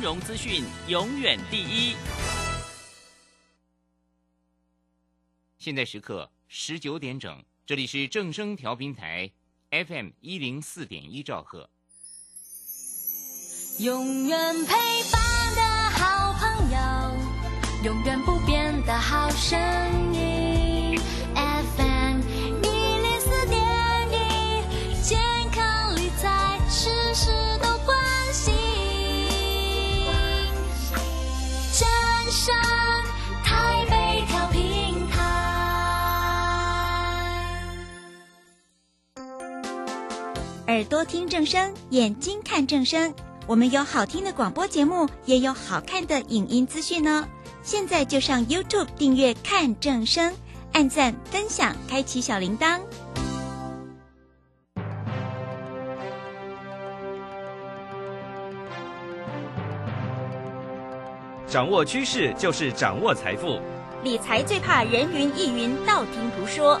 [0.00, 1.94] 融资讯永远第一。
[5.58, 9.30] 现在时刻十九点整，这里是正声调频台
[9.70, 11.68] FM 一零四点一兆赫。
[13.78, 14.74] 永远陪
[15.12, 16.78] 伴的好朋友，
[17.84, 19.58] 永远不变的好声
[20.14, 20.49] 音。
[40.70, 43.12] 耳朵听正声，眼睛看正声。
[43.48, 47.26] 我们有好听的广播节目，也有好看的影音资讯呢。
[47.60, 50.32] 现在就上 YouTube 订阅看正声，
[50.72, 52.78] 按赞、分享，开启小铃铛。
[61.48, 63.58] 掌握趋势就是掌握财富，
[64.04, 66.80] 理财最怕人云亦云、道听途说。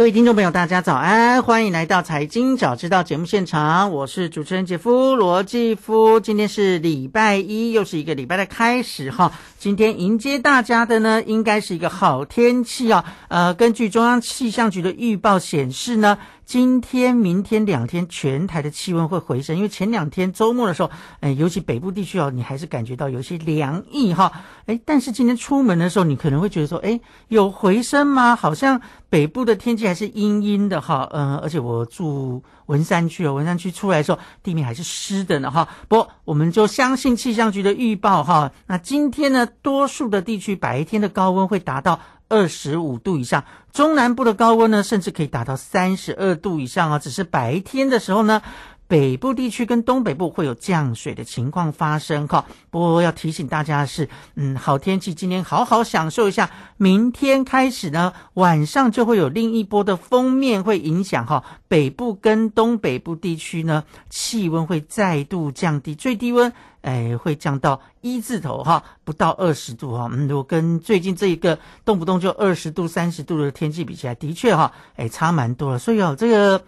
[0.00, 6.18] 各位听众朋友，大家早安，欢迎来到《财经早知道》节目现场，我是主持人杰夫罗继夫。
[6.18, 9.30] 今天是礼拜一，又是一个礼拜的开始哈。
[9.58, 13.04] 今天迎接大家的呢，应该是一个好天气啊。
[13.28, 16.16] 呃，根据中央气象局的预报显示呢。
[16.50, 24.32] 今天、明天两天，全台的气温会回升，因为前两天周末的时候，哎，尤其北部地区哦，你还是感觉到有些凉意哈，
[24.66, 26.98] 哎，但是今天出门的时候，你可能会觉得说，哎，
[27.28, 28.34] 有回升吗？
[28.34, 35.68] 好像北部的天气还是阴阴的哈，嗯，而且我住文山区哦，文山区出来的时候，地面还是湿的呢哈。
[35.86, 42.00] 不过，我们就相信气象局的预报哈，那今天呢，多数的地区白天的高温会达到。
[42.30, 46.98] 二十五度以上，中南部的高温呢，甚至可以达到三十二度以上啊！
[46.98, 48.40] 只是白天的时候呢，
[48.90, 52.44] 北部地区跟东北部会有降水的情况发生哈。
[52.70, 56.50] 不过要提醒大家的是，嗯，好天气，今天好好享受一下。
[56.76, 66.52] 明天开始呢，晚上就会有另一波的封面会影响哈，北部跟东北部地区呢，气温会再度降低，最低温。
[66.82, 70.08] 哎，会降到一字头哈，不到二十度哈。
[70.10, 75.78] 嗯，如果跟最近这一个动不动就二十度、三十度的天气比起来，的确哈，哎，差蛮多了。
[75.78, 76.64] 所以哦，这个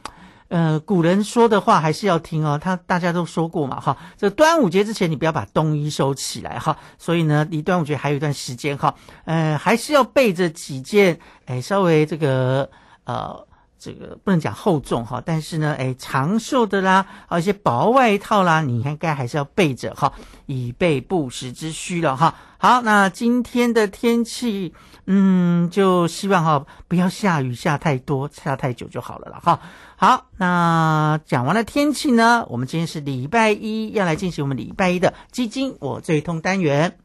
[0.52, 2.60] 呃，古人说的话还是要听哦。
[2.62, 6.76] 他大家都说过嘛哈，这端午节之前你不要把冬衣收起来哈。
[6.98, 12.68] 所以呢，离端午节还有一段时间哈，呃，还是要备着几件哎，稍微这个
[13.04, 13.46] 呃。
[13.82, 20.12] 这个不能讲厚重哈，但是呢，哎，长袖的啦，还有一些薄外套啦，你应该还是要备着哈，
[20.46, 22.36] 以备不时之需了哈。
[22.58, 24.72] 好，那今天的天气，
[25.06, 29.58] 嗯，就希望哈不要下雨下太多，下太久就好了了哈。
[29.96, 36.98] 好，那讲完了天气呢，我们今天是礼拜一，要来进行我们礼拜一的基金我最通单元，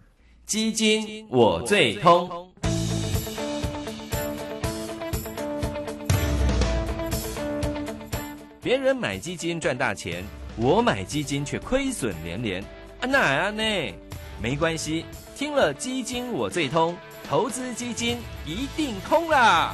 [0.45, 2.46] 基金我最通。
[8.67, 10.21] 别人买基金赚大钱，
[10.57, 12.61] 我买基金却亏损连连。
[12.99, 13.63] 啊，那啊呢？
[14.41, 15.05] 没关系，
[15.37, 16.93] 听了基金我最通，
[17.29, 19.73] 投资基金一定通啦！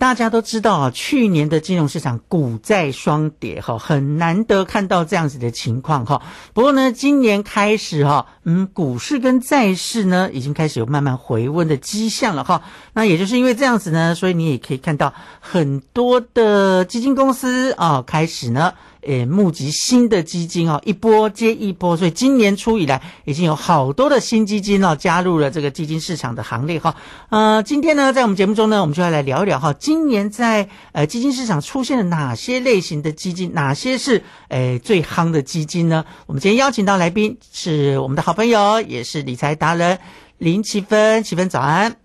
[0.00, 6.22] 大家都知道啊，去年的金融市场股债双跌哈，很难得看到这样子的情况哈。
[6.54, 12.62] 不过呢，今年开始哈，嗯，股市跟债市呢，已经开始有慢慢回温的迹象了哈。
[12.94, 18.72] 那也就是因为这样子呢，所以你也可以看到很多的基金公司啊，开始呢。
[19.02, 26.94] 诶，募集新的基金哦，一波接一波，所以今年初以来，已经有好多的新基金哦加入了这个基金市场的行列哈。
[27.30, 36.04] 呃，今天呢，在我们节目中呢，我们就要来聊一聊哈，今年在呃基金市场出现了哪些类型的基金，哪些是诶最夯的基金呢？
[36.26, 39.98] 我们今天邀请到来宾是我们的好朋友，也是理财达人
[40.38, 41.99] 林奇芬，奇芬早安。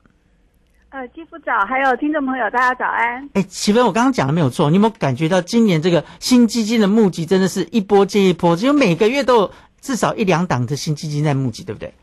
[0.95, 3.29] 呃，肌肤早，还有听众朋友，大家早安。
[3.33, 9.51] 哎，启芬，我刚刚讲的没有错，你有没有感觉到今年这个新基金的募集真的是一波接一波，只有每个月都有
[9.81, 11.93] 至少一两档的新基金在募集，对不对？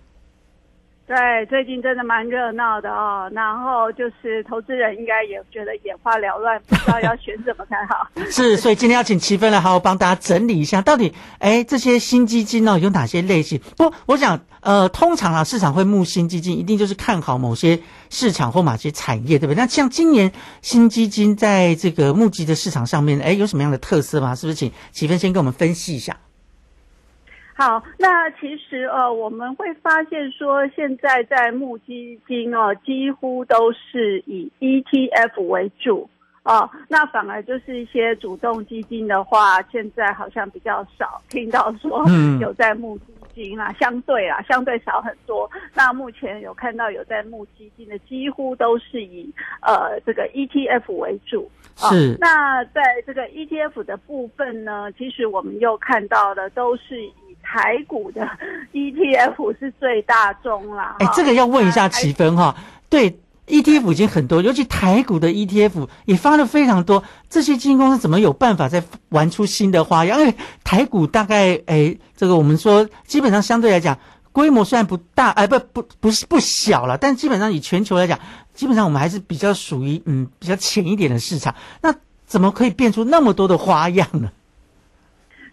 [1.05, 3.31] 对，最近真的蛮热闹的哦。
[3.35, 8.09] 然后就是投资人应该也觉得眼花缭乱，不知道要选什么才好。
[8.31, 13.61] 是，所以今天要请齐芬来好好帮大家整理一下，到底哎这些新基金呢有哪些类型？
[13.77, 19.57] 不，我想呃，通常啊市场会募新基金，一定就是看好某些市场或某些产业，对不对？
[19.57, 20.33] 那像今年
[20.63, 24.35] 新基金在这个募集的市场上面，哎，有什么样的特色吗？
[24.35, 26.17] 是不是请齐芬先跟我们分析一下？
[27.55, 36.09] 好，那其实呃，我们会发现说，现在在募基金哦，几乎都是以 ETF 为主
[36.45, 36.69] 哦。
[36.89, 42.03] 那反而就是一些主动基金的话，现在好像比较少听到说
[42.41, 45.49] 有在募基金啦，相对啦，相对少很多。
[45.75, 51.51] 那目前有看到有在募基金的，几乎都是以呃这个 ETF 为主。
[51.77, 52.17] 是。
[52.19, 57.11] 那在这个 ETF 的部分呢，其实我们又看到的都是。
[57.53, 58.27] 台股的
[58.73, 60.97] ETF 是最大宗啦。
[61.01, 62.57] 哎，这个要问一下奇芬哈。
[62.89, 67.05] 对，ETF 已经很多，尤其台股的 ETF 也发了非常多。
[67.29, 70.19] 这些基金公司怎么有办法再玩出新的花样？
[70.19, 70.35] 因为
[70.65, 73.99] 台股大概哎，这个我们说基本上相对来讲
[74.33, 78.19] 规模虽然不大，哎不不不是不小了，但基本上以全球来讲，
[78.55, 81.55] 基本上我们还是比较属于嗯比较浅一点的市场。
[81.83, 81.95] 那
[82.25, 84.31] 怎么可以变出那么多的花样呢？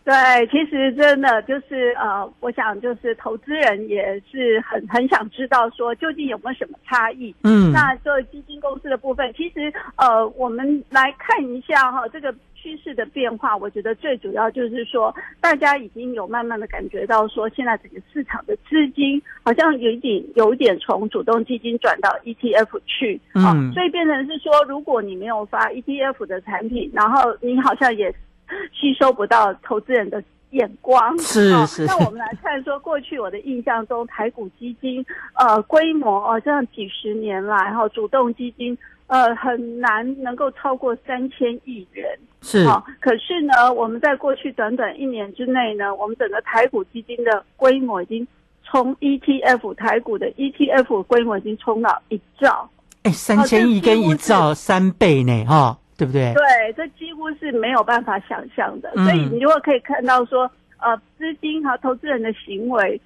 [0.09, 7.35] 对，其实真的就是呃，我想就是投资人也是很很想知道说究竟有没有什么差异。
[7.43, 28.11] 嗯，那做基金公司的部分，其实呃，我们来看一下哈，这个趋势的变化，我觉得最主要就是说，大家已经有慢慢的感觉到说，现在整个市场的资金好像有一点有一点从主动基金转到 ETF 去啊，所以变成是说，如果你没有发 ETF 的产品，然后你好像也。
[28.73, 31.85] 吸收不到投资人的眼光，是是。
[31.85, 35.05] 那我们来看说，过去我的印象中，台股基金
[35.35, 38.75] 呃规模哦，这样几十年来哈，主动基金
[39.07, 42.07] 呃很难能够超过三千亿元，
[42.41, 42.65] 是。
[42.99, 48.27] 可是呢，我们在过去短短一年之内呢，我们整个台股基金的规模已经
[48.63, 52.67] 从 ETF 台股的 ETF 规模已经冲到一兆，
[53.03, 55.77] 哎，三千亿跟一兆三倍呢，哈。
[55.99, 56.33] 对不对？
[56.33, 58.89] 对，这几乎是没有办法想象的。
[58.93, 62.99] 所以你如果可以看到说，呃，资金和投资人的行为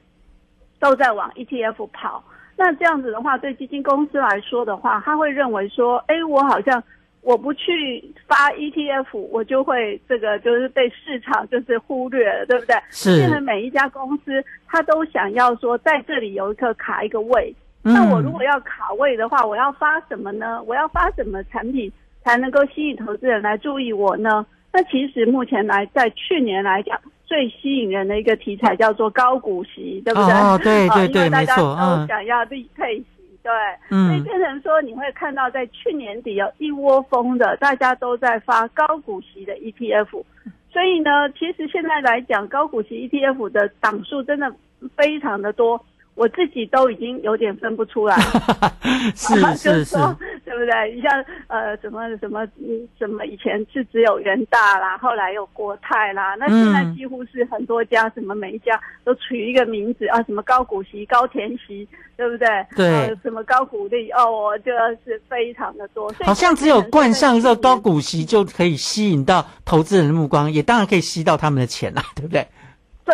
[0.80, 2.24] 都在往 ETF 跑，
[2.56, 6.84] 那这样子的话，对基金公司来说的话，他会认为说，哎，我好像
[7.22, 12.76] 我不去发 ETF，我就会这个就是被市场就是忽略了，对不对？
[12.92, 13.18] 是。
[13.18, 17.52] 现在每一家公司，他都想要说，在这里有一个卡一个位。
[17.82, 20.62] 那我如果要卡位的话，我要发什么呢？
[20.64, 21.92] 我要发什么产品？
[22.24, 24.46] 才能够吸引投资人来注意我呢？
[24.72, 30.34] 那其实目前来在去年来讲，最吸引人的一个题材叫做高股息，对不对？
[30.34, 33.06] 哦，对对 对，没错，都想要利配息，
[33.44, 33.52] 对，
[33.90, 40.24] 所以变成说你会看到在去年底有一窝蜂的，大家都在发高股息的 ETF，
[40.72, 44.52] 所以呢，其实现在来讲，高股息 ETF 的档数真的
[44.96, 45.80] 非常的多。
[46.16, 48.16] 我自己都已经有点分不出来，
[49.16, 49.98] 是是是，
[50.46, 50.94] 对不对？
[50.94, 61.88] 你像呃什么什么嗯什么以前是只有人大啦，后来有国泰啦，那现在几乎是很多家，什么每一家都取一个名字啊，什么高股息、高填息，
[62.18, 62.48] 对不对？
[62.76, 66.14] 对，什么高股利哦，我觉得是非常的多。
[66.24, 72.46] 好像只有冠上这高股息就可以吸引到投资人的目光，也当然可以吸到他们的钱啦，对不对？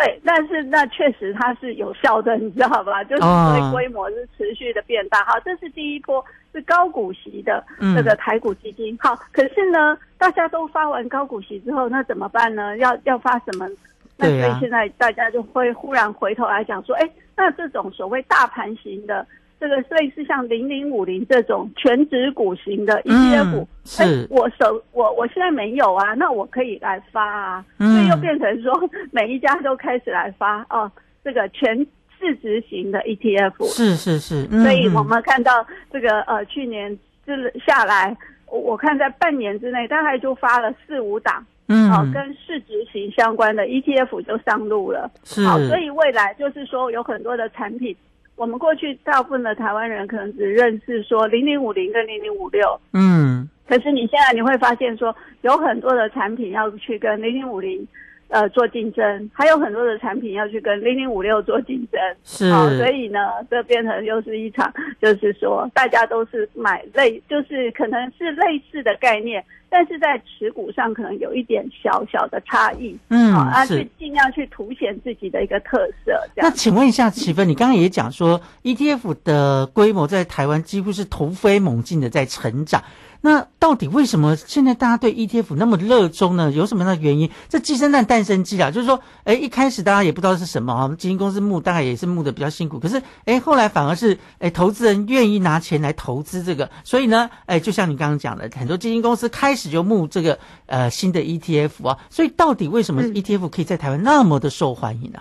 [0.00, 3.04] 对，但是那确实它是有效的，你知道吧？
[3.04, 5.22] 就是所以规模是持续的变大。
[5.24, 7.62] 好，这是第一波是高股息的
[7.94, 8.96] 这个台股基金。
[8.98, 12.78] 好，可是呢，大家都发完高股息之后，那怎么办呢？
[12.78, 13.68] 要要发什么？
[14.16, 19.26] 那所以现在大家就会忽然回头来讲说，哎，那这种所谓大盘型的。
[19.60, 28.72] 这个类似像零零五零这种全指股型的 ETF，是，我手我我现在没有啊，那我可以来发啊，所以又变成说
[29.10, 30.90] 每一家都开始来发哦，
[31.22, 31.76] 这个全
[32.18, 47.94] 市值型的 ETF，是是是，所以我们看到这个呃去年这下来，我看在半年之内大概就发了四五档，嗯，好跟市值型相关的 ETF 就上路了，是，好，所以未来就是说有很多的产品。
[48.40, 57.86] 我们过去大部分的台湾人可能只认识说零零五零跟零零五六，嗯，可是你现在你会发现说有很多的产品要去跟零零五零
[58.28, 62.00] 呃做竞争，还有很多的产品要去跟零零五六做竞争。
[62.24, 63.18] 是，哦，所以呢，
[63.50, 72.98] 这变成又是一场，就是说大家都是买类，就是可能是类似的概念，但是在持股上可能有一点小小的差异。
[73.08, 76.50] 嗯啊，去尽量去凸显自己的一个特色，这那。
[76.50, 82.82] 请问一下，齐芬，你刚刚也讲说，ETF 的规模在台湾几乎是突飞猛进的在成长。
[83.22, 86.50] 那到底为什么现在大家对 ETF 那么热衷呢？
[86.50, 87.30] 有什么样的原因？
[87.50, 103.12] 这鸡生蛋，蛋生鸡啊，就是说，哎，一开始大家也不知道是什么啊，基金公司募大概也是募的比较辛苦，可是，哎，后来反而是，哎，投资人愿意拿钱来投资这个，所以呢，哎，就像你刚刚讲的，很多基金公司开始就募这个呃新的 ETF 啊，所以到底为什么嗯。
[103.12, 105.18] ETF 可以在台湾那么的受欢迎呢、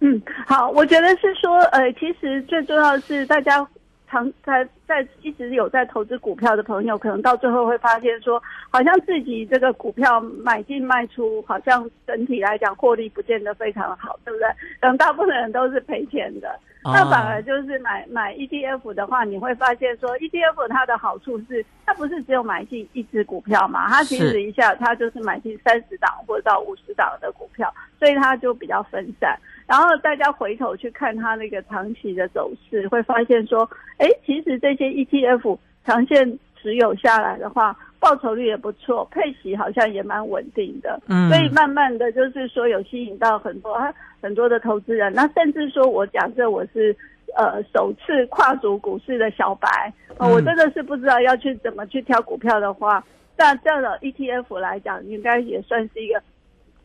[0.00, 3.66] 嗯，好，我觉得是说，呃，其实最重要的是大家
[4.12, 8.40] 常在在一直有在投资股票的朋友，可能到最后会发现说，
[8.70, 14.46] 好像自己这个股票买进卖出，好像整体来讲获利不见得非常好，对不对？
[14.82, 16.60] 可能大部分人都是赔钱的。
[16.84, 29.38] 那反而就是买买 ETF 的话，你会发现说 ETF 它的好处是，它不是只有买进一只股票嘛，它其实一下它就是买进三十档或者到五十档的股票，所以它就比较分散。
[29.72, 41.00] 然后大家回头去看它那个长期的走势，会发现说，哎，其实这些 ETF 长线持有下来的话，报酬率也不错，配息好像也蛮稳定的。
[41.08, 46.94] 嗯所以慢慢的就是说有吸引到很多啊很多的投资人，那甚至说我假设我是
[47.34, 53.02] 呃首次跨足股市的小白，呃嗯我真的是不知道要去怎么去挑股票的话，
[53.38, 56.22] 那这样的 ETF 来讲，应该也算是一个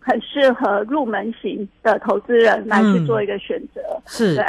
[0.08, 3.82] 很适合入门型的投资人来去做一个选择。
[4.06, 4.46] 是对，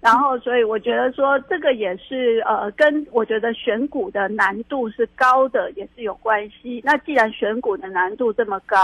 [0.00, 6.80] 然后所以我觉得说这个也是呃，跟我觉得选股的难度是高的也是有关系。
[6.84, 8.76] 那既然选股的难度这么高，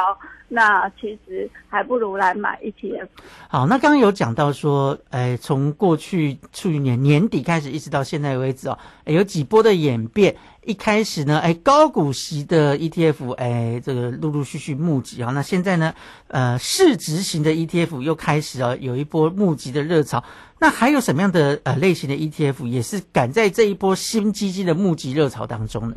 [0.49, 3.07] 那其实还不如来买 E ETF。
[3.49, 10.35] 好，那刚刚有讲到说，哎，从过去去年年底开始，一直到现在为止哦，哎有几波的演变。
[10.67, 15.31] 一开始呢，哎，高股息的 ETF，哎，这个陆陆续续募集啊。
[15.33, 15.95] 那现在呢，
[16.29, 20.23] 呃，市值型的 ETF 又开始啊，有一波募集的热潮。
[20.59, 25.97] 那还有什么样的呃类型的 ETF 也是赶在这一波新基金的募集热潮当中呢？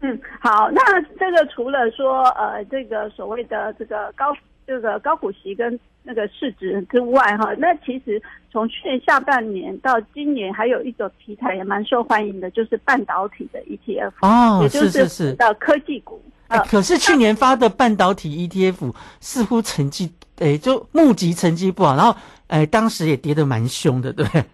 [0.00, 0.80] 嗯，好，那
[1.18, 4.26] 这个除了说呃这个所谓的这个高
[4.68, 8.22] 这个高股息跟那个市值之外哈，那其实
[8.52, 15.32] 从去年下半年到今年，还有一种题材也蛮受欢迎的，就是半导体的 ETF，、哦，也就是是是。
[15.36, 16.20] 的科技股。
[16.68, 22.14] 可是去年发的半导体 ETF 似乎成绩，哎，就募集成绩不好，然后，
[22.48, 24.44] 哎，当时也跌得蛮凶的，对不对？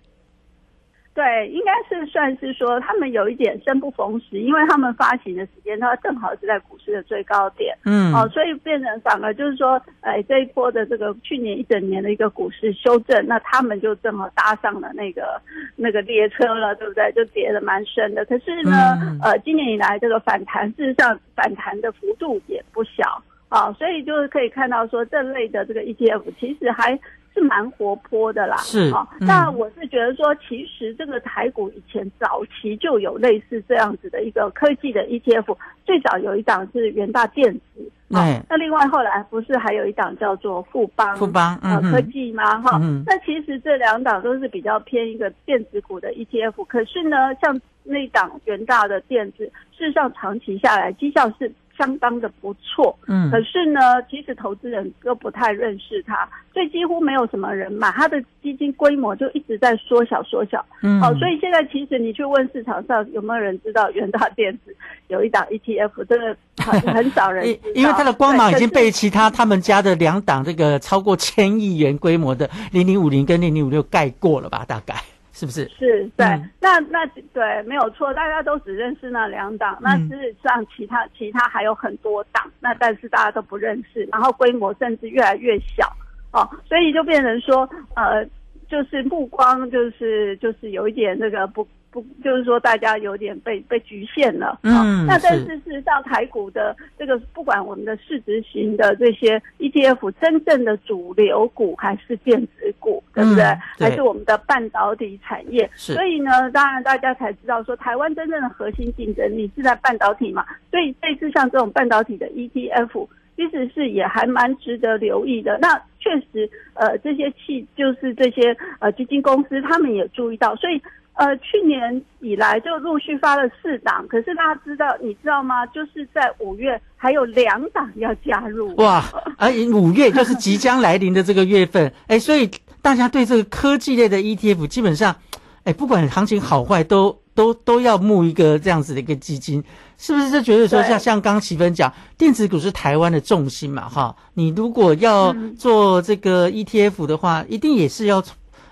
[1.14, 7.72] 对，应该是算是说他们有一点生不逢时，因为他们发行的时间它正好是在股市的最高点。
[7.84, 15.40] 嗯，哦，所以变成反而就是说，哎，这一波的这个去年一整年的一个股市修正，那他们就正好搭上了那个
[15.76, 17.12] 那个列车了，对不对？
[17.12, 18.24] 就跌得蛮深的。
[18.24, 26.98] 可是呢，嗯呃，今年以来这个反弹，事实上反弹的幅度也不小啊，所以就是可以看到说，这类的这个 ETF 其实还。
[27.34, 29.06] 是蛮活泼的啦，是啊。
[29.20, 42.60] 嗯那我是觉得说，其实这个台股以前早期就有类似这样子的一个科技的 ETF，最早有一档是元大电子，啊对，那另外后来不是还有一档叫做富邦富邦，呃嗯哼科技吗？
[42.62, 49.44] 哈、嗯那其实这两档都是比较偏一个电子股的 ETF，可是呢，像那档元大的电子，
[49.76, 53.30] 事实上长期下来绩效是相当的不错，嗯。
[53.30, 60.64] 可是呢，其实投资人都不太认识它，所以几乎没有什么人买，它的基金规模就一直在缩小缩小。
[60.82, 64.74] 嗯，好、所以现在其实你去问市场上有没有人知道元大电子
[65.08, 74.64] 有一档 ETF，真的很很少人 因知道，因为它的光芒已经被其他他们家的两档这个超过千亿元规模的零零五零跟零零五六盖过了吧？
[74.66, 74.94] 大概
[75.34, 75.68] 是不是？
[75.68, 85.86] 是对，嗯那那对没有错，大家都只认识那两档，那嗯事实上其他其他还有很多档，那但是大家都不认识，然后规模甚至越来越小
[86.32, 88.24] 哦，所以就变成说呃，
[88.68, 91.66] 就是目光就是就是有一点那个不。
[91.94, 103.44] 不，就是说大家有点被被局限了，嗯哦那但是是事实上台股的这个，不管我们的市值型的这些 ETF，真正的主流股还是电子股，对不对？
[103.44, 105.70] 嗯对还是我们的半导体产业。
[105.74, 110.44] 所以呢，当然大家才知道说，台湾真正的核心竞争力是在半导体嘛。
[110.72, 115.58] 所以这次像这种半导体的 ETF，其实是也还蛮值得留意的。
[115.60, 120.80] 那确实，呃，这些企就是这些呃基金公司，他们也注意到，所以
[121.14, 125.64] 呃，去年以来就陆续发了四档，可是大家知道，你知道吗？
[125.66, 128.74] 就是在五月还有两档要加入。
[128.76, 129.04] 哇，
[129.38, 132.50] 而五月就是即将来临的这个月份，哎，所以
[132.82, 135.14] 大家对这个科技类的 ETF 基本上，
[135.62, 139.62] 哎，不管行情好坏，都都都要募一个这样子的一个基金，
[139.96, 140.32] 是不是？
[140.32, 148.20] 就觉得说，像像刚刚奇芬讲，电子股是台湾的重心嘛，哈，你如果要嗯做这个 ETF 的话，一定也是要，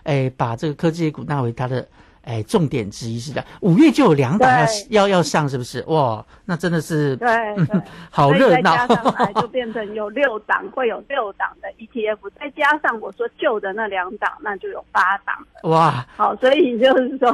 [0.02, 1.86] 哎，把这个科技股纳为它的。
[2.22, 4.50] 哎，重点之一是的，五月就有两档
[4.88, 5.82] 要要要上，是不是？
[5.88, 7.28] 哇，那真的是对
[7.66, 8.86] 对，好热闹加。
[8.86, 15.68] 上来就变成有六档，会有六档的 ETF，再加上我说旧的那两档，那就有八档了。
[15.70, 17.28] 哇，好，所以就是说，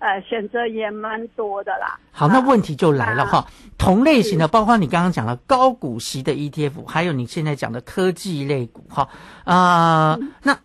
[0.00, 1.98] 呃，选择也蛮多的啦。
[2.10, 3.46] 好，那问题就来了啊哈。
[3.78, 9.08] 同类型的，包括你刚刚讲的高股息的 ETF，还有你现在讲的科技类股哈
[9.44, 10.56] 啊、那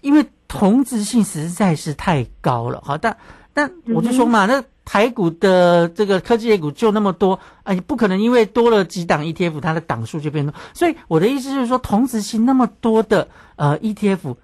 [0.00, 0.24] 因为
[0.56, 3.16] 同质性实在是太高了好，但
[3.52, 10.54] 但我就说嘛，那台股的这个科技类股就那么多，哎，不可能因为多了几档 ETF，它的档数就变多。
[10.74, 14.36] 所以我的意思就是说，同质性那么多的呃 ETF。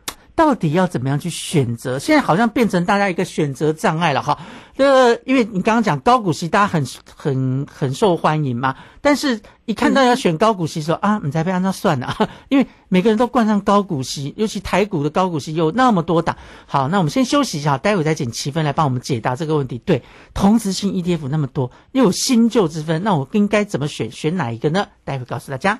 [0.42, 2.00] 到底要怎么样去选择？
[2.00, 4.36] 现在好像变成大家一个选择障碍了哈。
[4.76, 6.84] 这，因为你刚刚讲高股息，大家很
[7.14, 16.36] 很很受欢迎嘛，但是一看到要选高股息的时候、啊，你才被按照算了， 因为每个人都冠上高股息，尤其台股的高股息有那么多档。
[16.66, 19.78] 好，那我们先休息一下，待会再请齐芬来帮我们解答这个问题。
[19.78, 20.02] 对，
[20.34, 24.10] 同时性 ETF 那么多，又有新旧之分，那我应该怎么选？
[24.10, 24.88] 选哪一个呢？
[25.04, 25.78] 待会告诉大家。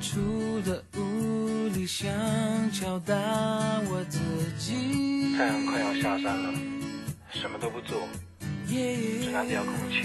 [0.00, 2.08] 不出的无力，想
[2.70, 3.14] 敲打
[3.90, 4.20] 我自
[4.56, 5.36] 己。
[5.36, 6.54] 太阳快要下山了，
[7.30, 8.08] 什么都不做，
[8.68, 10.04] 只拿遥控器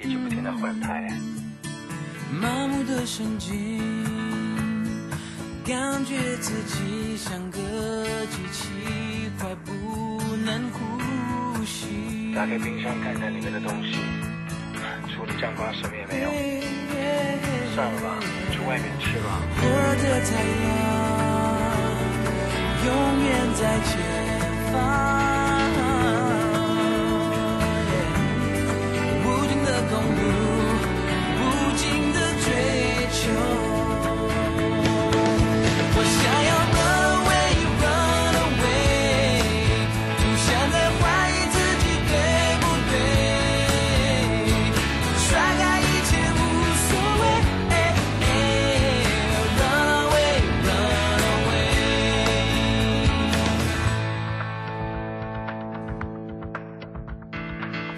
[0.00, 1.12] 一直不停的换台。
[2.40, 3.80] 麻木的神经，
[5.64, 7.60] 感觉自己像个
[8.26, 8.68] 机器，
[9.38, 12.34] 快不能呼吸。
[12.34, 13.98] 打开冰箱看看里面的东西，
[15.14, 16.30] 除了酱瓜什么也没有。
[17.74, 18.18] 算了吧，
[18.50, 19.40] 去外面吃吧。
[19.56, 19.66] 我
[20.02, 20.30] 的太
[20.64, 20.74] 阳
[22.84, 22.88] 永
[23.24, 23.92] 远在前
[24.72, 24.74] 方。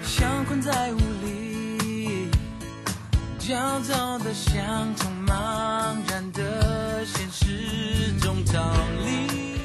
[0.07, 2.31] 像困在雾里，
[3.37, 9.59] 焦躁的像从茫然的现实中逃离。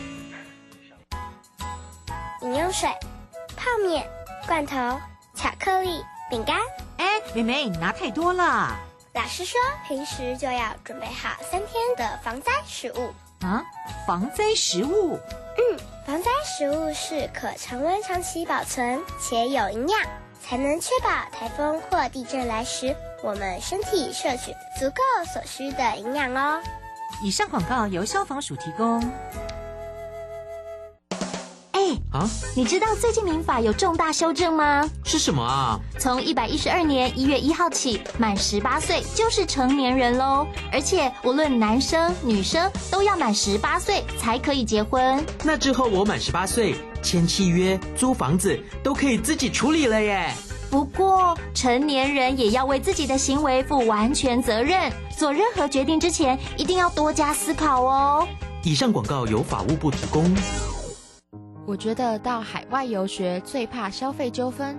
[2.43, 2.91] 饮用水、
[3.57, 4.05] 泡面、
[4.49, 5.01] 罐头、
[5.37, 6.59] 巧克力、饼干。
[6.97, 8.77] 哎，妹妹，你拿太多了。
[9.15, 13.15] 老师说，平时就要准备好三天的防灾食物。
[13.47, 13.63] 啊，
[14.09, 15.21] 防灾食物？
[15.57, 20.01] 嗯，防灾食物是可常温长期保存且有营养，
[20.43, 25.03] 才能确保台风或地震来时，我们身体摄取足够
[25.33, 26.61] 所需的营养哦。
[27.23, 29.01] 以上广告由消防署提供。
[31.73, 31.81] 哎，
[32.13, 34.89] 啊，你知道最近民法有重大修正吗？
[35.05, 35.79] 是什么啊？
[35.99, 40.47] 从一百一十二年一月一号起，满十八岁就是成年人喽。
[40.73, 45.25] 而且无论男生女生都要满十八岁才可以结婚。
[45.45, 50.33] 那之后我满十八岁，签契约、租房子都可以自己处理了耶。
[50.71, 58.27] 不过，成年人也要为自己的行为负完全责任，做任何决定之前一定要多加思考哦。
[58.65, 60.25] 以上广告由法务部提供。
[61.67, 64.79] 我觉得到海外游学最怕消费纠纷，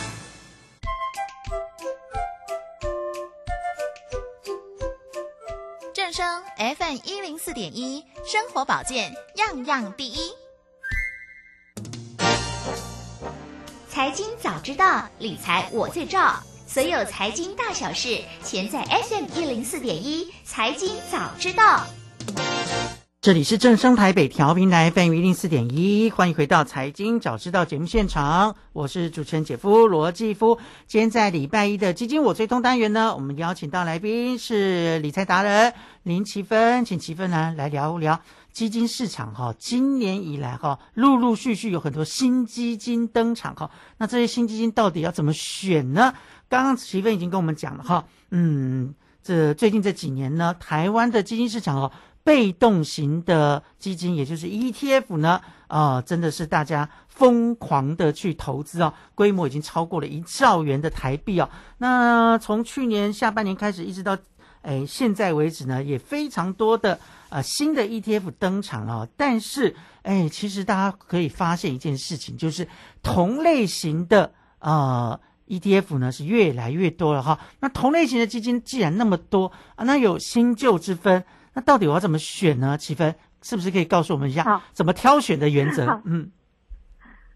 [6.61, 10.31] FM 一零四点一，生活保健样样第一。
[13.89, 16.35] 财经早知道，理财我最照。
[16.67, 20.31] 所有财经大小事，全在 FM 一零四点一。
[20.45, 21.83] 财经早知道，
[23.21, 30.57] 这里是正声台北调频台 FM 一零四点一，欢迎回到财经早知道节目现场，我是主持人姐夫罗继夫。
[30.87, 38.19] 今天在礼拜一的基金我最通单元呢，我们邀请到来宾是理财达人林奇芬，请奇芬呢来聊聊。
[38.51, 43.69] 基金市场哈，今年以来哈，陆陆续续有很多新基金登场哈。
[43.99, 46.15] 那这些新基金到底要怎么选呢？
[46.49, 51.91] 刚刚奇芬已经跟我们讲了哈，嗯，这最近这几年呢，台湾的基金市场哦，
[52.23, 61.49] 被动型的基金，也就是 ETF 呢，啊，真的是大家疯狂的去投资哦，规模已经超过了一兆元的台币哦。
[61.77, 64.17] 那从去年下半年开始，一直到
[64.61, 66.99] 哎现在为止呢，也非常多的。
[67.31, 72.67] 啊，新的 ETF 登场了，但是，哎，其实大家可以发现一件事情，就是
[73.01, 77.39] 同类型的呃 ETF 呢是越来越多了哈。
[77.61, 82.77] 那同类型的基金既然那么多啊，那有新旧之分，那到底我要怎么选呢？
[82.77, 86.01] 齐芬是不是可以告诉我们一下怎么挑选的原则？
[86.05, 86.31] 嗯，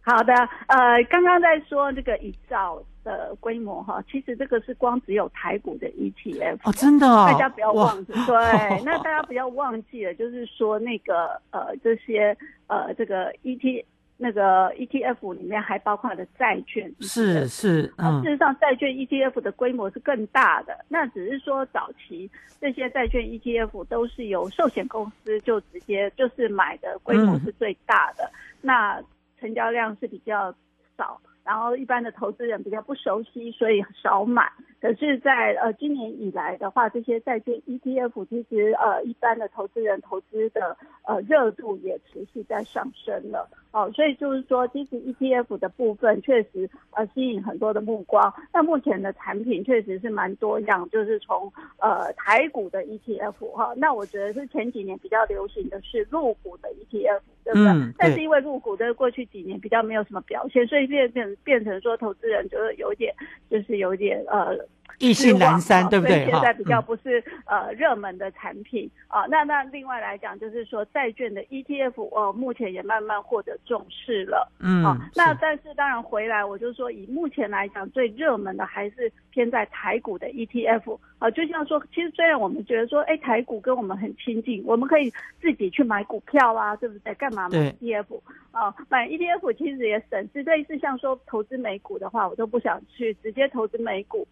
[0.01, 0.33] 好的，
[0.67, 2.83] 呃，刚刚在说这个一兆。
[3.05, 8.35] 的规模哈，其实这个是光只有台股的 ETF 哦，真的，大家不要忘记，对，
[8.83, 13.85] 那大家不要忘记了，就是说那个呃这些呃这个 ET
[14.17, 22.29] 那个 ETF 里面还包括了债券，是是，嗯，事实上债券 ETF 的规模是更大的，那只是说早期
[22.61, 29.01] 这些债券 ETF 都是由寿险公司就直接就是买的规模是最大的，那
[29.39, 30.53] 成交量是比较
[30.97, 31.19] 少。
[31.45, 34.51] 然后一般的投资人比较不熟悉，所以少买。
[34.81, 40.75] 可是，在呃今年以来的话，这些债券 ETF 其实呃一般的投资人投资的
[41.07, 43.47] 呃热度也持续在上升了。
[43.71, 48.33] 哦，所以就是说，其实 ETF 的部分确实呃吸引很多的目光。
[48.53, 57.93] 那目前的产品确实是蛮多样，就是从呃台股的 ETF 哈，那我觉得是前几年比较流行的是入股的 ETF，对不对？
[57.97, 63.15] 但是因为入股的过去几年比较没有什么表现，所以变变变成说投资人就是有点
[63.49, 64.57] 就是有点呃。
[64.99, 66.25] 意兴阑珊，对不对？
[66.25, 69.25] 现在比较不是呃热门的产品啊。
[69.29, 74.49] 那那另外来讲，就是说债券的 ETF，呃，目前也慢慢获得重视了。
[74.59, 74.83] 嗯，
[75.15, 81.29] 那但是当然回来，我就说以目前来讲，最热门的还是偏在台股的 ETF 啊。
[81.31, 87.13] 就像说，其实虽然我们觉得说，哎，台股跟我们很亲近，我们可以自己去买股票啊，对不对？
[87.15, 88.21] 干嘛买 ETF
[88.51, 88.73] 啊？
[88.87, 90.41] 买 ETF 其实也省事。
[90.43, 94.25] 类似像说投资美股的话，我都不想去直接投资美股。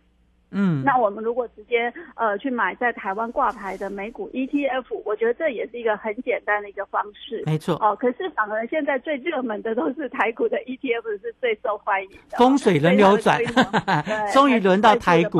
[0.54, 7.44] 嗯，那我们如果直接呃去买在台湾挂牌的美股 ETF，我觉得这也是一个很简单的一个方式。
[7.46, 7.76] 没错。
[7.82, 12.38] 哦，可是反而现在最热门的都是台股的 ETF 是最受欢迎的。
[12.38, 13.40] 风水轮流转，
[14.32, 15.40] 终于轮到台股。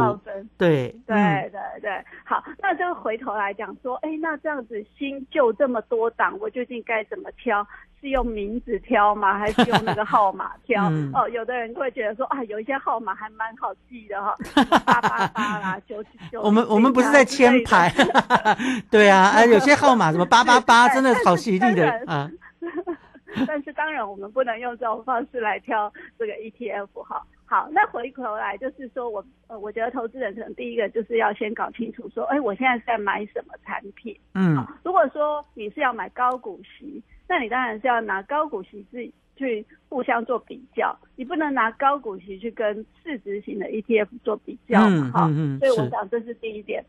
[0.58, 1.16] 对对
[1.52, 7.66] 对对，好，那就回头来讲说，哎，那这样子新旧这么多档，我究竟该怎么挑？
[8.04, 9.40] 是用名字挑吗？
[9.40, 10.92] 还是用那个号码 挑？
[11.14, 14.36] 哦，有的人会觉得说啊，有一些号码还蛮好记的哈，
[14.86, 16.42] 八八八啦，九九九。
[16.42, 17.90] 我们我们不是在签牌，
[18.92, 22.30] 对啊，啊，有些号码什么八八八，真的好犀利的啊。
[23.48, 27.26] 但是当然，我们不能用这种方式来挑这个 ETF 哈。
[27.46, 34.14] 好，那回头来就是说我呃，我觉得投资人可能第一个就是要先搞清楚说，哎，我现在是在买什么产品？
[34.34, 37.02] 嗯，如果说你是要买高股息。
[37.28, 45.12] 那你当然是要拿高股息去去互相做比较，你不能拿高股息去跟市值型的 ETF 做比较嘛？
[45.12, 45.28] 哈，
[45.60, 46.84] 所以我想这是第一点。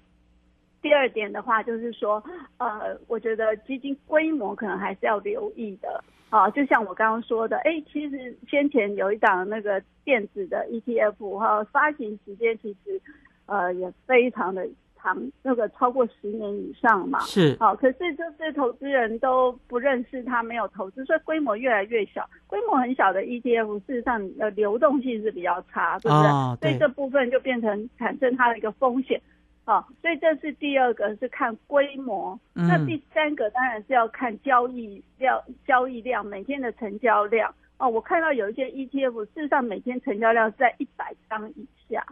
[0.83, 2.23] 第二点的话就是说，
[2.59, 6.05] 呃，我觉得基金规模可能还是要留意的。
[6.29, 13.01] 啊，就像我刚刚说的，哎，其实先前有一档那个电子的 ETF 哈、发行时间其实
[13.47, 14.69] 呃也非常的
[15.05, 17.21] 长，那个超过十年以上嘛。
[17.21, 22.29] 是好、可是就是投资人都不认识它，没有投资，所以规模越来越小。
[22.47, 26.31] 规模很小的 ETF，事实上呃流动性是比较差，对不对？
[26.31, 29.21] 哦对所以这部分就变成产生它的一个风险。
[29.65, 37.51] 啊，所以这是第二个是看规模，嗯那第三个当然是要看交易量、交易量每天的成交量。
[37.79, 42.05] 哦，我看到有一些 ETF，事实上每天成交量是在一百张以下，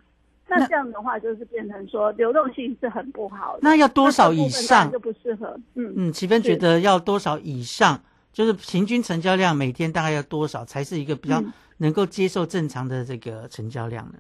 [0.58, 3.60] 那这样的话就是变成说流动性是很不好的。
[3.62, 5.58] 那要多少以上就不适合？
[5.74, 8.00] 嗯嗯，奇芬觉得要多少以上，
[8.32, 14.18] 就是平均成交量每天大概要多少才是一个比较嗯能够接受正常的这个成交量呢？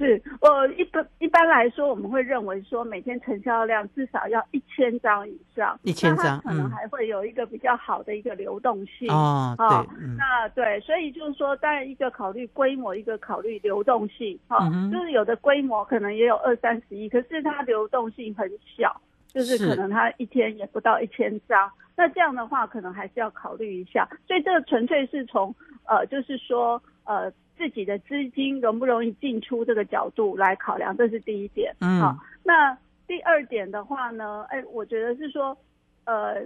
[0.00, 6.70] 是，我，一般一般来说，我们会认为说每天成交量至少要一千张以上，1000那它张可能嗯。
[6.70, 9.68] 还会有一个比较好的一个流动性哦对
[10.00, 10.16] 嗯。
[10.16, 19.68] 那对，所以就是说，当然一个考虑规模，一个考虑流动性，哈、嗯就是有的规模可能也有二三十亿，可是它流动性很小，就是是。
[19.68, 24.08] 可能它一天也不到一千张，那这样的话可能还是要考虑一下。
[24.26, 27.30] 所以这个纯粹是从呃，就是说呃
[27.60, 31.70] 自己的资金容不容易进出这个角度来考量，这是第一点。
[31.82, 32.74] 嗯好，那
[33.06, 35.54] 第二点的话呢，哎，我觉得是说，
[36.06, 36.40] 呃，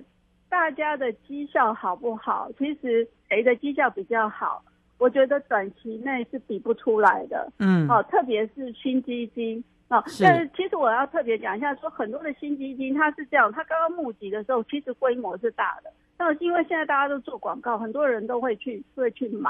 [0.49, 2.51] 大家的绩效好不好？
[2.59, 4.61] 其实谁的绩效比较好？
[4.99, 7.49] 我觉得短期内是比不出来的。
[7.61, 9.63] 嗯哦，特别是新基金。
[9.91, 19.49] 哦，是但是其实我要特别讲一下，说很多的新基金它是这样，它刚刚募集的时候，其实规模是大的，那么因为现在大家都做广告，很多人都会去会去买，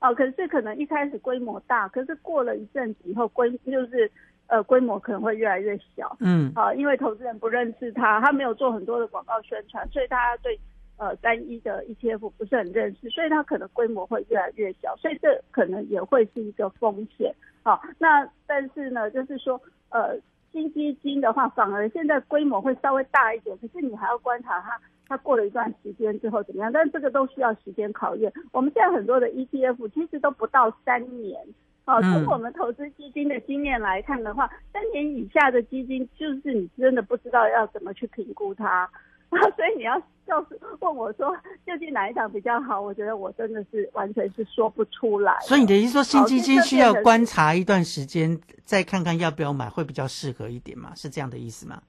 [0.00, 4.10] 哦，可是可能一开始规模大，可是过了一阵子以后，规就是
[4.46, 10.58] 呃规模可能会越来越小，嗯啊，因为投资人不认识他，他没有做很多的广告宣传，所以大家对
[10.98, 17.34] 呃单一的 ETF 不是很认识，所以他可能规模会越来越小，所以这可能也会是一个风险。
[17.62, 20.14] 好、那但是呢，就是说呃
[20.52, 24.78] 新基金的话，反而现在规模会稍微大一点，可是你还要观察它。
[25.08, 26.72] 它过了一段时间之后怎么样？
[26.72, 28.32] 但是这个都需要时间考验。
[28.52, 31.40] 我们现在很多的 ETF 其实都不到三年，
[31.84, 38.88] 哦，嗯从我们投资基金的经验来看的话，三年以下的基金，就是你真的不知道要怎么去评估它。
[39.56, 42.80] 所以你要告诉问我说，究竟哪一档比较好？
[42.80, 45.36] 我觉得我真的是完全是说不出来。
[45.40, 50.94] 所以你的意思说，新基金需要观察一段时间，再看看要不要买，会比较适合一点嘛？
[50.94, 51.82] 是这样的意思吗？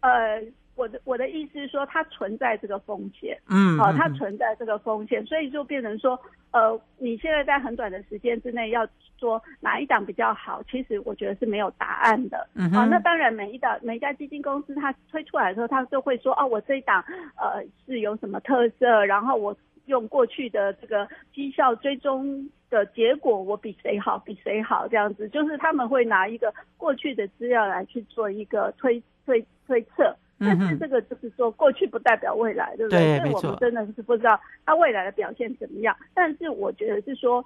[0.00, 0.44] 呃，
[0.78, 3.36] 我的我的意思是说，它存在这个风险，
[3.76, 6.18] 好、它嗯嗯嗯存在这个风险，所以就变成说，
[6.52, 8.86] 呃，你现在在很短的时间之内要
[9.18, 12.48] 说哪一档比较好，其实我觉得是没有答案的。
[12.54, 17.04] 嗯哼啊，那当然每一档每一家基金公司它推出来的时候，它就会说，哦，我这一档
[17.36, 30.14] 呃是有什么特色，然后我用过去的这个绩效追踪的结果，我比谁好，比谁好这样子，就是他们会拿一个过去的资料来去做一个推推推测。
[30.38, 35.96] 但是这个就是说，过去不代表未来，对不所以对没错我们真的是不知道它未来的表现怎么样。
[36.14, 37.44] 但是我觉得是说，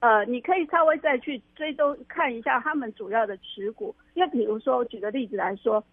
[0.00, 5.84] 呃，你可以稍微再去追踪看一下他们主要的持股，因为比如说举个例子来说，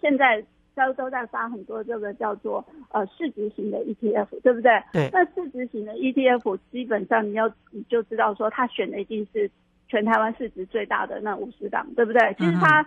[0.00, 4.72] 现在都都在发很多这个叫做呃市值型的 ETF，对不对？
[4.92, 9.48] 对那市值型的 ETF 基本上你要你就知道说，它选的一定是
[9.88, 12.34] 全台湾市值最大的那五十档，对不对？
[12.38, 12.84] 其实它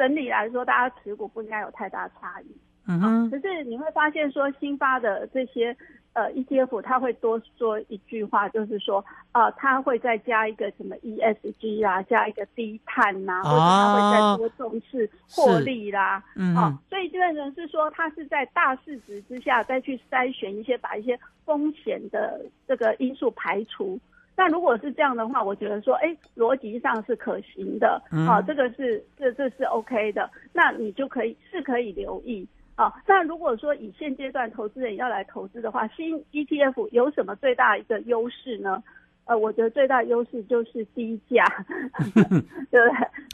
[0.00, 2.46] 整理来说，大家持股不应该有太大差异。
[2.86, 5.76] 嗯哼，可是你会发现说，新发的这些
[6.14, 24.00] 呃 ETF，它会多说一句话，就是说，呃，它会再加一个什么 ESG 啊，加一个低碳呐、或者它会再多重视获利啦，嗯哦，所以就变成是说，它是在大市值之下再去筛选一些，把一些风险的这个因素排除。
[24.40, 32.48] 那如果是这样的话，我觉得说，哎，逻辑上是可行的，嗯好、这个是这这是 OK 的，那你就可以是可以留意。
[32.74, 38.82] 啊，那如果说以现阶段投资人要来投资的话，新 ETF 有什么最大一个优势呢？
[39.26, 41.44] 呃，我觉得最大优势就是低价，
[42.14, 42.38] 对不
[42.70, 42.80] 对？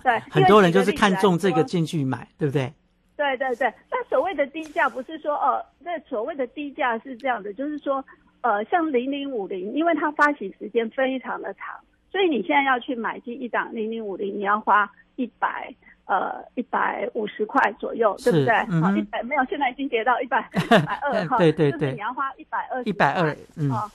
[0.03, 2.73] 对，很多人就是看中这个说进去买，对不对？
[3.17, 8.05] 对对对，那所谓的低价不是说哦，那所谓的低价是这样的，就是说，
[8.43, 11.75] 呃，像零零五零，因为它发行时间非常的长，
[12.11, 15.75] 所以你现在要去买进一档零零五零，你要花一百
[16.07, 18.55] 呃一百五十块左右，对不对？
[18.81, 23.91] 好，一百没有，现在已经跌到一百 一百二哈，对对对就是你要花一百二一百二嗯哦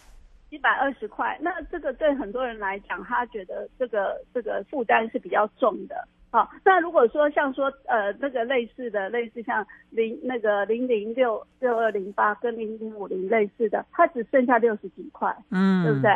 [0.49, 6.05] 一百二十块，那这个对很多人来讲，他觉得这个这个负担是比较重的。
[6.31, 16.09] 好，那如果说像说呃那个类似的，类似像零那个零零六六二零八跟零零五零类似的，它只剩下六十几块，嗯对不对？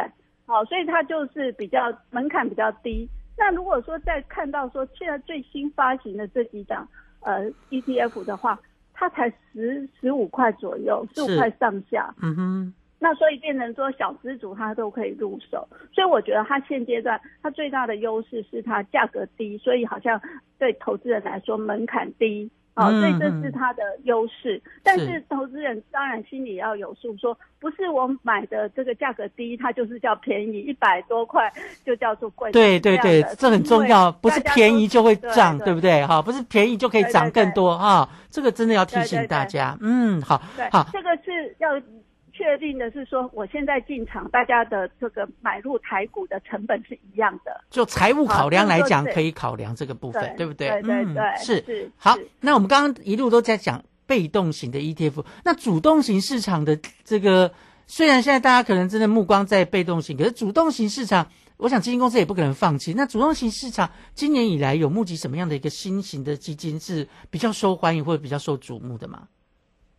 [0.46, 3.10] 好，所以它就是比较门槛比较低。
[3.38, 6.88] 那如果说再看到说现在最新发行的这几档
[7.20, 8.58] 呃 ETF 的话，
[8.94, 12.16] 它才十十五块左右，十五是块上下。
[12.22, 12.74] 嗯哼，
[13.06, 20.20] 那所以变成说小资主他都可以入手，所以我觉得他现阶段他最大的优势是它价格低，所以好像
[20.58, 22.50] 对投资人来说门槛低。
[22.74, 31.50] 哦，嗯所以这是嗯它的优势，但是是投资人当然心里要有数说不是我买的这个价格低，它就是叫便宜，一百多块
[31.86, 32.52] 就叫做贵。
[32.52, 36.06] 对对对，这很重要，不是便宜就会涨，对对不对？
[36.06, 39.78] 哈，不是便宜就可以涨更多哈，这个真的要提醒对对对大家。
[39.80, 41.70] 嗯，好，对好，，这个是要
[42.36, 47.64] 确定的是说，我现在进场，大家的这个买入台股的成本是一样的。
[47.70, 50.70] 就财务考量来讲，可以考量这个部分，对对不对？
[50.70, 52.18] 对对嗯对是是好。
[52.42, 57.54] 那我们刚刚一路都在讲被动型的 ETF，那主动型市场的这个，
[57.88, 62.94] 虽然现在大家可能真的目光在被动型，可是主动型市场，我想基金公司也不可能放弃。
[62.98, 69.28] 那主动型市场今年以来有募集什么样的一个新型的基金是比较受欢迎或者比较受瞩目的吗？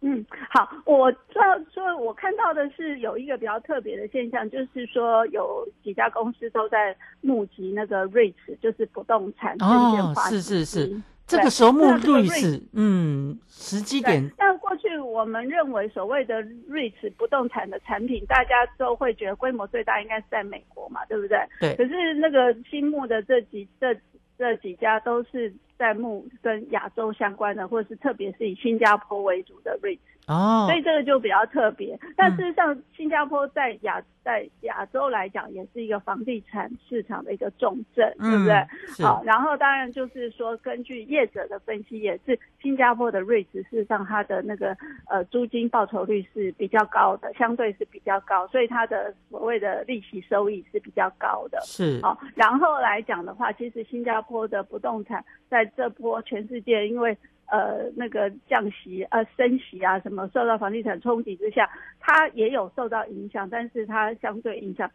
[0.03, 11.03] 嗯，好，我知道说，我看到的是有一个比较特别的现象，就是说有几家公司都在募集那个 REITs，就是不动产证券哦，化是是是。
[11.27, 21.39] 这个时候募那这个率 REIT 是嗯时机点，但过去我们认为所谓的 REITs 不动产的产品，大家都会觉得规模最大应该是在美国嘛，对不对？
[21.59, 21.75] 对。
[21.75, 23.93] 可是那个新募的这几这
[24.39, 29.99] 这几家都是在募跟亚洲相关的，或者是特别是以新加坡为主的瑞。
[30.27, 31.99] 哦所以这个就比较特别。
[32.17, 38.67] 但事实上，新加坡在亚在亚洲来讲，也是一个房地产市场的一个重镇，嗯对不对？
[38.89, 44.77] 是好，然后当然就是说，根据业者的分析，也是新加坡的 REIT 事实上它的那个
[45.09, 51.61] 呃租金报酬率是比较高的，相对是比较高，所以它的所谓的利息收益是比较高的。
[51.63, 61.69] 是好，然后来讲的话，其实新加坡的不动产在这波全世界因为呃那个降息呃升息啊什么受到房地产冲击之下，
[62.01, 64.91] 它也有受到影响，但是它相对影响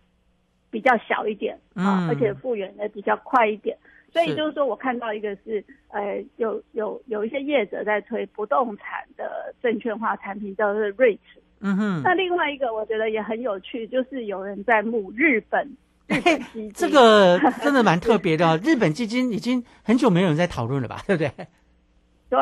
[0.69, 3.77] 比较小一点啊，嗯而且复原的比较快一点。
[4.13, 11.17] 所以就是说我看到一个是，呃，有有有一些业者在推不动产的证券化产品，叫做 REIT。
[11.61, 15.65] 嗯哼，那另外一个我觉得也很有趣，就是有人在募日本
[16.07, 21.31] 日本基金，这个真的蛮 特别的、哦，日本基金已经很久没有人在讨论了吧，对不对？
[22.31, 22.39] 对，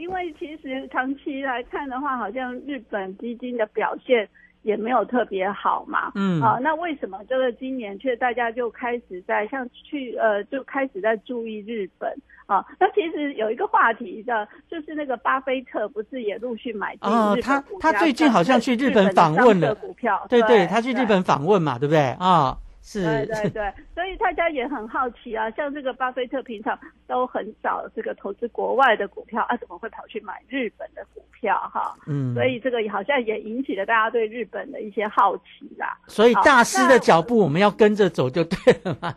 [0.00, 4.28] 因为其实长期来看的话，好像日本基金的表现
[4.62, 6.10] 也没有特别好嘛。
[6.16, 12.12] 嗯啊，那为什么这个今年却大家就开始在像去呃就开始在注意日本
[12.46, 12.66] 啊？
[12.80, 22.00] 那其实有一个话题的，就是那个巴菲特不是也陆续买进哦日，股票他最近好像去日本的访问了股票，对对，他去日本访问嘛，对不对？
[22.18, 31.94] 啊、是，对对对， 所以大家也很好奇啊，像这个巴菲特平常都很少这个投资国外的股票啊，怎么会跑去买日本的股票哈？
[32.06, 35.98] 嗯所以这个好像也引起了大家对日本的一些好奇啦。
[36.06, 39.14] 所以大师的脚步我们要跟着走就对了嘛。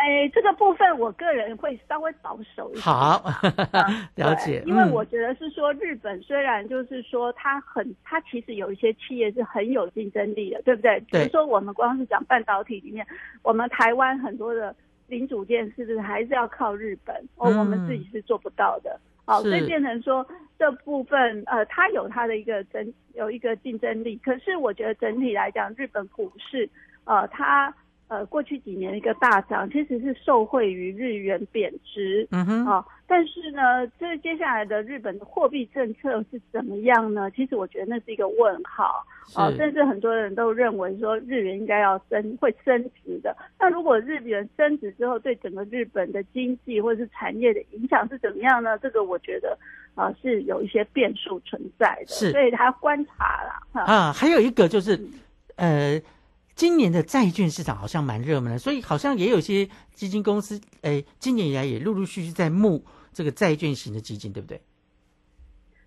[0.00, 2.82] 哎，这个部分我个人会稍微保守一点。
[2.82, 3.22] 好，
[4.16, 10.98] 了解，嗯因为我觉得是说，日本虽然就是说它很，它其实有一些企业是很有竞争力的，对不对？
[11.00, 13.06] 比对如说我们光是讲半导体里面，
[13.42, 14.74] 我们台湾很多的
[15.06, 17.14] 零组件是不是还是要靠日本？
[17.36, 18.98] 哦，嗯我们自己是做不到的。
[19.26, 20.26] 好，是所以变成说
[20.58, 26.66] 这部分呃，它有它的一个争有一个竞争力，可是我觉得整体来讲，日本股市
[27.04, 27.72] 呃，它
[28.10, 32.26] 呃过去几年的一个大涨，其实是受惠于日元贬值。
[32.32, 37.30] 嗯哼，啊，但是呢，这接下来的日本的货币政策是怎么样呢？
[37.30, 43.36] 其实我觉得那是一个问号啊，是甚至很多人都认为说日元应该要升，会升值的。
[43.60, 48.76] 那如果日元升值之后，对整个日本的经济或者是产业的影响是怎么样呢？
[48.78, 49.56] 这个我觉得
[49.94, 53.62] 啊是有一些变数存在的，是所以还要观察啦。
[53.72, 54.98] 哈啊，还有一个就是，
[55.54, 56.00] 呃，
[56.60, 64.60] 今年的债券市场好像蛮热门的，所以好像也有一些基金公司，哎，今年以来也陆陆续续在募这个债券型的基金，对不对？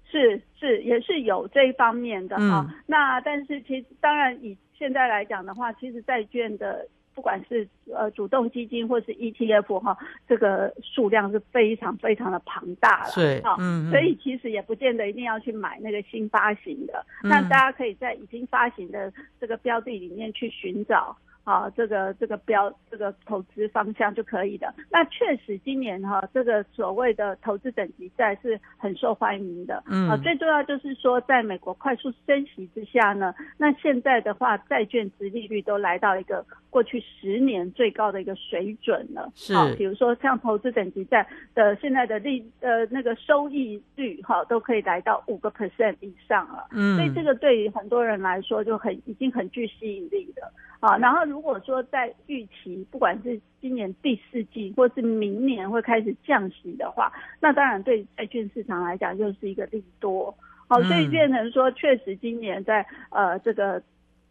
[0.09, 9.97] 是是，也是有这一方面的哈、嗯那但是其实当然以现在来讲的话，其实债券的不管是呃主动基金或是 ETF 哈，
[10.27, 13.11] 这个数量是非常非常的庞大了。
[13.15, 21.15] 对哈嗯嗯所以其实也不见得一定要去买那个新发行的，嗯那大家可以在已经发行的这个标的里面去寻找。
[21.43, 24.73] 啊，这个这个标这个投资方向就可以的。
[24.89, 29.83] 那确实今年哈、这个所谓的投资等级债是很受欢迎的。
[29.87, 39.29] 嗯啊，最重要就是说，在美国快速升息之下呢，那现在的话，债券值利率都来到一个过去十年最高的一个水准了。
[39.35, 46.67] 是啊，比如说像投资等级债的现在的利呃那个收益率哈、都可以来到五个 percent 以上了。
[46.71, 50.41] 嗯所以这个对于很多人来说就很已经很具吸引力的
[50.87, 50.97] 啊。
[50.97, 60.35] 然后如果说在预期不管是今年第四季或是明年会开始降息的话，那当然对债券市场来讲就是一个利多。
[60.67, 63.79] 好、所以嗯变成说，确实今年在呃这个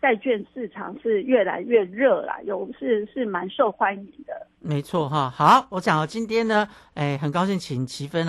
[0.01, 4.47] 债券市场是越来越热啦，有是是蛮受欢迎的。
[4.59, 5.31] 没错哈。
[5.31, 8.27] 好，我讲哦，今天呢，哎，很高兴请齐芬